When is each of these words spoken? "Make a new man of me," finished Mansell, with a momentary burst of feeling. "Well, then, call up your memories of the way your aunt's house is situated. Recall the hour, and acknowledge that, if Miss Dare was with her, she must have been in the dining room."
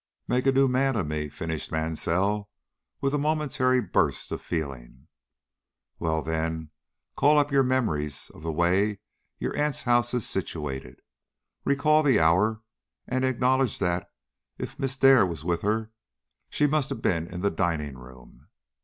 "Make 0.27 0.47
a 0.47 0.51
new 0.51 0.67
man 0.67 0.95
of 0.95 1.05
me," 1.05 1.29
finished 1.29 1.71
Mansell, 1.71 2.49
with 3.01 3.13
a 3.13 3.19
momentary 3.19 3.79
burst 3.79 4.31
of 4.31 4.41
feeling. 4.41 5.07
"Well, 5.99 6.23
then, 6.23 6.71
call 7.15 7.37
up 7.37 7.51
your 7.51 7.61
memories 7.61 8.31
of 8.33 8.41
the 8.41 8.51
way 8.51 8.97
your 9.37 9.55
aunt's 9.55 9.83
house 9.83 10.15
is 10.15 10.27
situated. 10.27 11.01
Recall 11.65 12.01
the 12.01 12.19
hour, 12.19 12.63
and 13.05 13.23
acknowledge 13.23 13.77
that, 13.77 14.09
if 14.57 14.79
Miss 14.79 14.97
Dare 14.97 15.23
was 15.27 15.45
with 15.45 15.61
her, 15.61 15.91
she 16.49 16.65
must 16.65 16.89
have 16.89 17.03
been 17.03 17.27
in 17.27 17.41
the 17.41 17.51
dining 17.51 17.95
room." 17.95 18.47